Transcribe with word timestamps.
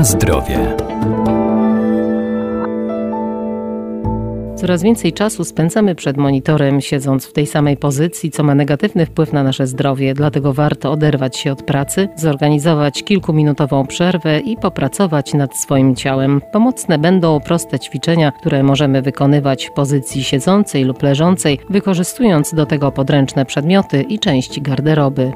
Na 0.00 0.04
zdrowie. 0.04 0.76
Coraz 4.56 4.82
więcej 4.82 5.12
czasu 5.12 5.44
spędzamy 5.44 5.94
przed 5.94 6.16
monitorem, 6.16 6.80
siedząc 6.80 7.26
w 7.26 7.32
tej 7.32 7.46
samej 7.46 7.76
pozycji, 7.76 8.30
co 8.30 8.42
ma 8.42 8.54
negatywny 8.54 9.06
wpływ 9.06 9.32
na 9.32 9.42
nasze 9.42 9.66
zdrowie, 9.66 10.14
dlatego 10.14 10.52
warto 10.52 10.92
oderwać 10.92 11.36
się 11.36 11.52
od 11.52 11.62
pracy, 11.62 12.08
zorganizować 12.16 13.02
kilkuminutową 13.02 13.86
przerwę 13.86 14.38
i 14.38 14.56
popracować 14.56 15.34
nad 15.34 15.56
swoim 15.56 15.96
ciałem. 15.96 16.40
Pomocne 16.52 16.98
będą 16.98 17.40
proste 17.40 17.78
ćwiczenia, 17.78 18.32
które 18.32 18.62
możemy 18.62 19.02
wykonywać 19.02 19.66
w 19.66 19.72
pozycji 19.72 20.24
siedzącej 20.24 20.84
lub 20.84 21.02
leżącej, 21.02 21.58
wykorzystując 21.70 22.54
do 22.54 22.66
tego 22.66 22.92
podręczne 22.92 23.44
przedmioty 23.44 24.02
i 24.02 24.18
części 24.18 24.62
garderoby. 24.62 25.32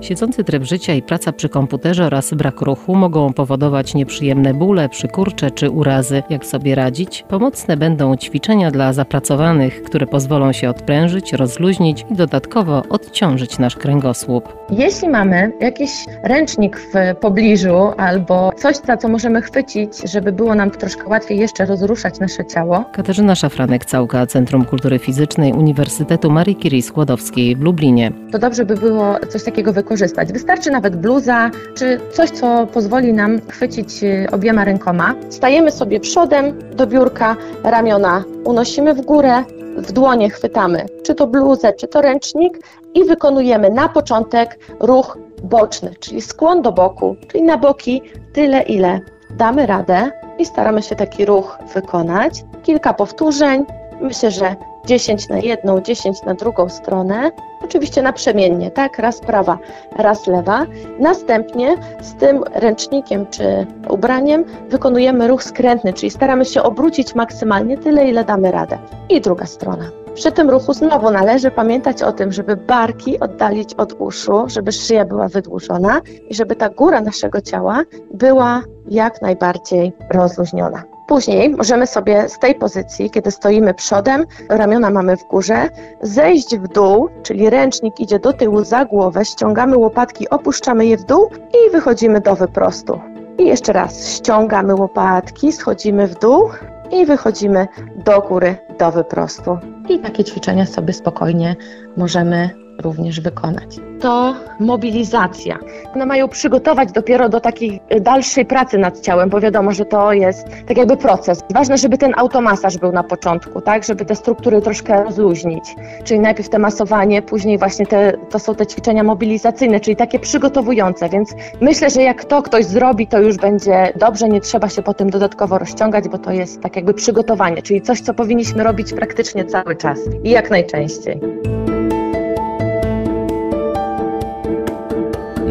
Siedzący 0.00 0.44
tryb 0.44 0.64
życia 0.64 0.94
i 0.94 1.02
praca 1.02 1.32
przy 1.32 1.48
komputerze 1.48 2.06
oraz 2.06 2.34
brak 2.34 2.60
ruchu 2.60 2.94
mogą 2.94 3.32
powodować 3.32 3.94
nieprzyjemne 3.94 4.54
bóle, 4.54 4.88
przykurcze 4.88 5.50
czy 5.50 5.70
urazy. 5.70 6.22
Jak 6.30 6.46
sobie 6.46 6.74
radzić? 6.74 7.24
Pomocne 7.28 7.76
będą 7.76 8.16
ćwiczenia 8.16 8.70
dla 8.70 8.92
zapracowanych, 8.92 9.82
które 9.82 10.06
pozwolą 10.06 10.52
się 10.52 10.70
odprężyć, 10.70 11.32
rozluźnić 11.32 12.04
i 12.10 12.14
dodatkowo 12.14 12.82
odciążyć 12.88 13.58
nasz 13.58 13.76
kręgosłup. 13.76 14.59
Jeśli 14.72 15.08
mamy 15.08 15.52
jakiś 15.60 15.90
ręcznik 16.22 16.80
w 16.80 17.16
pobliżu 17.20 17.92
albo 17.96 18.52
coś, 18.56 18.76
za 18.76 18.96
co 18.96 19.08
możemy 19.08 19.42
chwycić, 19.42 20.10
żeby 20.10 20.32
było 20.32 20.54
nam 20.54 20.70
troszkę 20.70 21.08
łatwiej 21.08 21.38
jeszcze 21.38 21.66
rozruszać 21.66 22.20
nasze 22.20 22.44
ciało. 22.44 22.84
Katarzyna 22.92 23.34
Szafranek-Całka, 23.34 24.26
Centrum 24.26 24.64
Kultury 24.64 24.98
Fizycznej 24.98 25.52
Uniwersytetu 25.52 26.30
Marii 26.30 26.56
Curie 26.56 26.82
Skłodowskiej 26.82 27.56
w 27.56 27.60
Lublinie. 27.60 28.12
To 28.32 28.38
dobrze 28.38 28.64
by 28.64 28.74
było 28.74 29.16
coś 29.28 29.44
takiego 29.44 29.72
wykorzystać. 29.72 30.32
Wystarczy 30.32 30.70
nawet 30.70 30.96
bluza, 30.96 31.50
czy 31.74 32.00
coś, 32.12 32.30
co 32.30 32.66
pozwoli 32.66 33.12
nam 33.12 33.40
chwycić 33.48 34.02
y, 34.02 34.26
obiema 34.32 34.64
rękoma. 34.64 35.14
Stajemy 35.30 35.70
sobie 35.70 36.00
przodem 36.00 36.58
do 36.76 36.86
biurka, 36.86 37.36
ramiona 37.64 38.24
unosimy 38.44 38.94
w 38.94 39.00
górę, 39.00 39.44
w 39.80 39.92
dłonie 39.92 40.30
chwytamy 40.30 40.86
czy 41.02 41.14
to 41.14 41.26
bluzę, 41.26 41.72
czy 41.72 41.88
to 41.88 42.00
ręcznik 42.02 42.58
i 42.94 43.04
wykonujemy 43.04 43.70
na 43.70 43.88
początek 43.88 44.58
ruch 44.80 45.18
boczny, 45.42 45.94
czyli 46.00 46.22
skłon 46.22 46.62
do 46.62 46.72
boku, 46.72 47.16
czyli 47.28 47.44
na 47.44 47.58
boki 47.58 48.02
tyle, 48.32 48.62
ile 48.62 49.00
damy 49.30 49.66
radę 49.66 50.10
i 50.38 50.46
staramy 50.46 50.82
się 50.82 50.96
taki 50.96 51.24
ruch 51.24 51.58
wykonać. 51.74 52.44
Kilka 52.62 52.94
powtórzeń. 52.94 53.64
Myślę, 54.00 54.30
że 54.30 54.56
10 54.86 55.28
na 55.28 55.38
jedną, 55.38 55.80
10 55.80 56.22
na 56.22 56.34
drugą 56.34 56.68
stronę. 56.68 57.30
Oczywiście 57.64 58.02
naprzemiennie, 58.02 58.70
tak? 58.70 58.98
Raz 58.98 59.20
prawa, 59.20 59.58
raz 59.96 60.26
lewa. 60.26 60.66
Następnie 60.98 61.76
z 62.00 62.14
tym 62.14 62.44
ręcznikiem 62.54 63.26
czy 63.26 63.66
ubraniem 63.88 64.44
wykonujemy 64.68 65.28
ruch 65.28 65.42
skrętny, 65.42 65.92
czyli 65.92 66.10
staramy 66.10 66.44
się 66.44 66.62
obrócić 66.62 67.14
maksymalnie 67.14 67.78
tyle, 67.78 68.08
ile 68.08 68.24
damy 68.24 68.52
radę. 68.52 68.78
I 69.08 69.20
druga 69.20 69.46
strona. 69.46 69.90
Przy 70.14 70.32
tym 70.32 70.50
ruchu 70.50 70.72
znowu 70.72 71.10
należy 71.10 71.50
pamiętać 71.50 72.02
o 72.02 72.12
tym, 72.12 72.32
żeby 72.32 72.56
barki 72.56 73.20
oddalić 73.20 73.74
od 73.74 73.92
uszu, 73.92 74.44
żeby 74.46 74.72
szyja 74.72 75.04
była 75.04 75.28
wydłużona 75.28 76.00
i 76.28 76.34
żeby 76.34 76.56
ta 76.56 76.68
góra 76.68 77.00
naszego 77.00 77.40
ciała 77.40 77.82
była 78.14 78.62
jak 78.88 79.22
najbardziej 79.22 79.92
rozluźniona. 80.10 80.82
Później 81.10 81.50
możemy 81.50 81.86
sobie 81.86 82.28
z 82.28 82.38
tej 82.38 82.54
pozycji, 82.54 83.10
kiedy 83.10 83.30
stoimy 83.30 83.74
przodem, 83.74 84.24
ramiona 84.48 84.90
mamy 84.90 85.16
w 85.16 85.24
górze, 85.24 85.68
zejść 86.02 86.56
w 86.56 86.68
dół, 86.68 87.08
czyli 87.22 87.50
ręcznik 87.50 88.00
idzie 88.00 88.18
do 88.18 88.32
tyłu 88.32 88.64
za 88.64 88.84
głowę, 88.84 89.24
ściągamy 89.24 89.76
łopatki, 89.76 90.28
opuszczamy 90.28 90.86
je 90.86 90.96
w 90.96 91.04
dół 91.04 91.30
i 91.50 91.70
wychodzimy 91.70 92.20
do 92.20 92.36
wyprostu. 92.36 93.00
I 93.38 93.46
jeszcze 93.46 93.72
raz 93.72 94.08
ściągamy 94.08 94.74
łopatki, 94.74 95.52
schodzimy 95.52 96.06
w 96.06 96.18
dół 96.18 96.50
i 96.90 97.06
wychodzimy 97.06 97.68
do 97.96 98.20
góry, 98.20 98.56
do 98.78 98.90
wyprostu. 98.90 99.58
I 99.88 99.98
takie 99.98 100.24
ćwiczenia 100.24 100.66
sobie 100.66 100.92
spokojnie 100.92 101.56
możemy 101.96 102.59
również 102.80 103.20
wykonać. 103.20 103.76
To 104.00 104.34
mobilizacja. 104.60 105.58
One 105.94 106.06
mają 106.06 106.28
przygotować 106.28 106.92
dopiero 106.92 107.28
do 107.28 107.40
takiej 107.40 107.80
dalszej 108.00 108.46
pracy 108.46 108.78
nad 108.78 109.00
ciałem, 109.00 109.28
bo 109.30 109.40
wiadomo, 109.40 109.72
że 109.72 109.84
to 109.84 110.12
jest 110.12 110.46
tak 110.68 110.76
jakby 110.76 110.96
proces. 110.96 111.40
Ważne, 111.54 111.78
żeby 111.78 111.98
ten 111.98 112.12
automasaż 112.16 112.78
był 112.78 112.92
na 112.92 113.02
początku, 113.02 113.60
tak, 113.60 113.84
żeby 113.84 114.04
te 114.04 114.16
struktury 114.16 114.62
troszkę 114.62 115.04
rozluźnić. 115.04 115.64
Czyli 116.04 116.20
najpierw 116.20 116.48
te 116.48 116.58
masowanie, 116.58 117.22
później 117.22 117.58
właśnie 117.58 117.86
te, 117.86 118.12
to 118.30 118.38
są 118.38 118.54
te 118.54 118.66
ćwiczenia 118.66 119.02
mobilizacyjne, 119.02 119.80
czyli 119.80 119.96
takie 119.96 120.18
przygotowujące, 120.18 121.08
więc 121.08 121.34
myślę, 121.60 121.90
że 121.90 122.02
jak 122.02 122.24
to 122.24 122.42
ktoś 122.42 122.64
zrobi, 122.64 123.06
to 123.06 123.20
już 123.20 123.36
będzie 123.36 123.92
dobrze, 123.96 124.28
nie 124.28 124.40
trzeba 124.40 124.68
się 124.68 124.82
potem 124.82 125.10
dodatkowo 125.10 125.58
rozciągać, 125.58 126.08
bo 126.08 126.18
to 126.18 126.32
jest 126.32 126.60
tak 126.60 126.76
jakby 126.76 126.94
przygotowanie, 126.94 127.62
czyli 127.62 127.82
coś, 127.82 128.00
co 128.00 128.14
powinniśmy 128.14 128.64
robić 128.64 128.92
praktycznie 128.92 129.44
cały 129.44 129.76
czas 129.76 129.98
i 130.24 130.30
jak 130.30 130.50
najczęściej. 130.50 131.20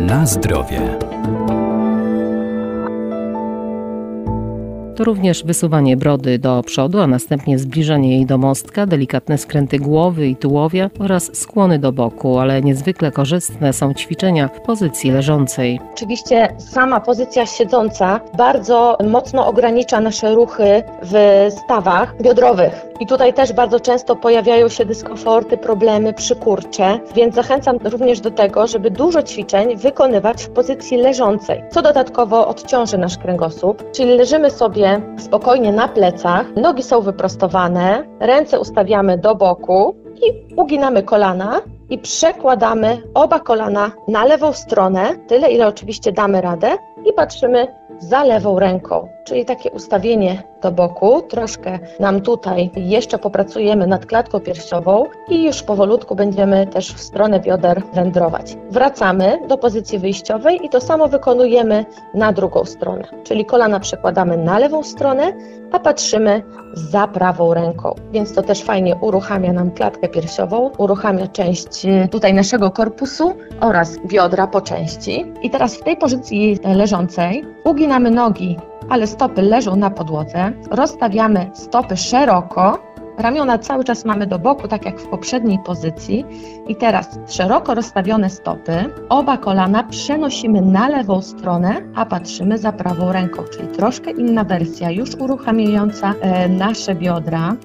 Na 0.10 0.26
zdrowie. 0.26 0.98
To 4.96 5.04
również 5.04 5.44
wysuwanie 5.44 5.98
brody 5.98 6.40
do 6.40 6.64
przodu, 6.64 7.02
a 7.02 7.08
następnie 7.08 7.60
zbliżanie 7.60 8.16
jej 8.16 8.26
do 8.26 8.38
mostka, 8.38 8.86
delikatne 8.86 9.38
skręty 9.38 9.80
głowy 9.80 10.28
i 10.28 10.36
tułowia 10.36 10.90
oraz 11.00 11.38
skłony 11.38 11.80
do 11.80 11.92
boku, 11.92 12.38
ale 12.38 12.62
niezwykle 12.62 13.12
korzystne 13.12 13.74
są 13.74 13.94
ćwiczenia 13.94 14.48
w 14.48 14.62
pozycji 14.62 15.12
leżącej. 15.12 15.80
Oczywiście 15.94 16.56
sama 16.58 17.00
pozycja 17.00 17.46
siedząca 17.46 18.20
bardzo 18.38 18.98
mocno 19.10 19.48
ogranicza 19.48 20.00
nasze 20.00 20.34
ruchy 20.36 20.84
w 21.04 21.48
stawach 21.66 22.22
biodrowych. 22.22 22.89
I 23.00 23.06
tutaj 23.06 23.34
też 23.34 23.54
bardzo 23.54 23.80
często 23.80 24.16
pojawiają 24.16 24.70
się 24.70 24.86
dyskomforty, 24.86 25.58
problemy, 25.58 26.14
przykurcze, 26.14 27.00
więc 27.16 27.36
zachęcam 27.36 27.78
również 27.84 28.20
do 28.20 28.32
tego, 28.32 28.68
żeby 28.68 28.92
dużo 28.92 29.24
ćwiczeń 29.24 29.78
wykonywać 29.78 30.44
w 30.44 30.50
pozycji 30.50 30.98
leżącej, 30.98 31.64
co 31.72 31.82
dodatkowo 31.82 32.48
odciąży 32.48 32.98
nasz 32.98 33.18
kręgosłup. 33.18 33.92
Czyli 33.92 34.18
leżymy 34.18 34.52
sobie 34.52 35.02
spokojnie 35.18 35.74
na 35.74 35.88
plecach, 35.88 36.46
nogi 36.56 36.84
są 36.84 37.02
wyprostowane, 37.02 38.04
ręce 38.20 38.60
ustawiamy 38.60 39.18
do 39.18 39.36
boku 39.36 39.96
i 40.16 40.56
uginamy 40.56 41.04
kolana 41.04 41.62
i 41.90 41.98
przekładamy 41.98 43.02
oba 43.14 43.40
kolana 43.40 43.92
na 44.08 44.26
lewą 44.26 44.54
stronę, 44.54 45.16
tyle 45.28 45.52
ile 45.52 45.68
oczywiście 45.68 46.12
damy 46.12 46.42
radę 46.42 46.78
i 47.06 47.14
patrzymy 47.14 47.68
za 48.00 48.24
lewą 48.24 48.60
ręką, 48.60 49.08
czyli 49.24 49.46
takie 49.46 49.72
ustawienie 49.72 50.44
do 50.62 50.72
boku. 50.72 51.22
Troszkę 51.22 51.80
nam 52.00 52.22
tutaj 52.22 52.72
jeszcze 52.76 53.18
popracujemy 53.18 53.88
nad 53.88 54.06
klatką 54.06 54.40
piersiową 54.40 55.06
i 55.30 55.44
już 55.44 55.64
powolutku 55.64 56.16
będziemy 56.16 56.68
też 56.68 56.94
w 56.94 57.00
stronę 57.00 57.40
bioder 57.40 57.82
wędrować. 57.94 58.58
Wracamy 58.72 59.40
do 59.48 59.58
pozycji 59.58 60.00
wyjściowej 60.00 60.66
i 60.66 60.70
to 60.70 60.82
samo 60.82 61.08
wykonujemy 61.08 61.86
na 62.14 62.34
drugą 62.34 62.66
stronę, 62.66 63.04
czyli 63.24 63.46
kolana 63.46 63.80
przekładamy 63.80 64.38
na 64.38 64.60
lewą 64.60 64.84
stronę, 64.84 65.34
a 65.72 65.80
patrzymy 65.80 66.44
za 66.74 67.08
prawą 67.08 67.54
ręką. 67.54 67.96
Więc 68.12 68.34
to 68.34 68.42
też 68.42 68.64
fajnie 68.64 68.96
uruchamia 68.96 69.54
nam 69.54 69.72
klatkę 69.72 70.10
piersiową, 70.10 70.72
uruchamia 70.78 71.28
część 71.28 71.86
e, 71.86 72.08
tutaj 72.08 72.34
naszego 72.34 72.72
korpusu 72.72 73.34
oraz 73.62 73.98
biodra 74.08 74.48
po 74.48 74.62
części. 74.62 75.34
I 75.42 75.50
teraz 75.50 75.76
w 75.76 75.84
tej 75.84 75.98
pozycji 75.98 76.60
leżącej 76.76 77.46
uginamy 77.64 78.12
nogi 78.12 78.58
ale 78.90 79.08
stopy 79.08 79.42
leżą 79.42 79.76
na 79.76 79.90
podłodze. 79.90 80.52
Rozstawiamy 80.72 81.50
stopy 81.54 81.98
szeroko, 81.98 82.80
ramiona 83.18 83.58
cały 83.58 83.84
czas 83.84 84.06
mamy 84.06 84.28
do 84.28 84.40
boku, 84.40 84.68
tak 84.68 84.86
jak 84.86 85.00
w 85.00 85.08
poprzedniej 85.08 85.60
pozycji. 85.66 86.26
I 86.68 86.76
teraz 86.76 87.20
szeroko 87.28 87.76
rozstawione 87.76 88.30
stopy, 88.30 88.86
oba 89.10 89.38
kolana 89.38 89.84
przenosimy 89.84 90.62
na 90.62 90.90
lewą 90.90 91.22
stronę, 91.22 91.82
a 91.96 92.06
patrzymy 92.06 92.58
za 92.58 92.72
prawą 92.72 93.12
ręką, 93.12 93.44
czyli 93.54 93.68
troszkę 93.68 94.12
inna 94.12 94.44
wersja, 94.44 94.92
już 94.92 95.16
uruchamiająca 95.16 96.14
e, 96.22 96.50
nasze 96.50 96.96
biodra. 96.96 97.56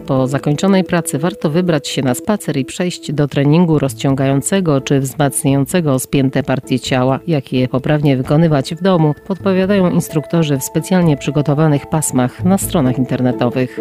Po 0.00 0.26
zakończonej 0.26 0.84
pracy 0.84 1.18
warto 1.18 1.50
wybrać 1.50 1.88
się 1.88 2.02
na 2.02 2.14
spacer 2.14 2.56
i 2.56 2.64
przejść 2.64 3.12
do 3.12 3.28
treningu 3.28 3.78
rozciągającego 3.78 4.80
czy 4.80 5.00
wzmacniającego 5.00 5.98
spięte 5.98 6.42
partie 6.42 6.80
ciała. 6.80 7.20
Jak 7.26 7.52
je 7.52 7.68
poprawnie 7.68 8.16
wykonywać 8.16 8.74
w 8.74 8.82
domu, 8.82 9.14
podpowiadają 9.26 9.90
instruktorzy 9.90 10.58
w 10.58 10.64
specjalnie 10.64 11.16
przygotowanych 11.16 11.86
pasmach 11.86 12.44
na 12.44 12.58
stronach 12.58 12.98
internetowych. 12.98 13.80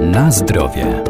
Na 0.00 0.30
zdrowie. 0.30 1.05